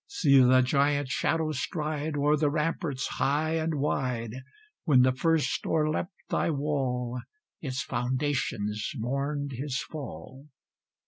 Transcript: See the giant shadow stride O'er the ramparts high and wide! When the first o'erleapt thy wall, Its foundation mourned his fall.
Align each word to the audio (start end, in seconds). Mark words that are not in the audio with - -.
See 0.07 0.39
the 0.39 0.63
giant 0.63 1.09
shadow 1.09 1.51
stride 1.51 2.17
O'er 2.17 2.35
the 2.35 2.49
ramparts 2.49 3.05
high 3.05 3.57
and 3.57 3.75
wide! 3.75 4.33
When 4.83 5.03
the 5.03 5.11
first 5.11 5.63
o'erleapt 5.67 6.11
thy 6.27 6.49
wall, 6.49 7.21
Its 7.61 7.83
foundation 7.83 8.71
mourned 8.97 9.51
his 9.51 9.77
fall. 9.79 10.47